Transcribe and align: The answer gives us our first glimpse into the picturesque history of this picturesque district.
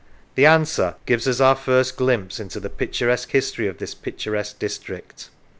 The 0.33 0.47
answer 0.47 0.95
gives 1.05 1.27
us 1.27 1.39
our 1.39 1.53
first 1.55 1.95
glimpse 1.95 2.39
into 2.39 2.59
the 2.59 2.71
picturesque 2.71 3.29
history 3.29 3.67
of 3.67 3.77
this 3.77 3.93
picturesque 3.93 4.57
district. 4.57 5.29